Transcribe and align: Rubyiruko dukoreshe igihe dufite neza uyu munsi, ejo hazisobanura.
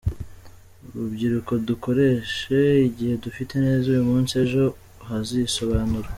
Rubyiruko 0.93 1.51
dukoreshe 1.67 2.57
igihe 2.87 3.13
dufite 3.23 3.53
neza 3.65 3.85
uyu 3.93 4.03
munsi, 4.09 4.31
ejo 4.43 4.63
hazisobanura. 5.07 6.09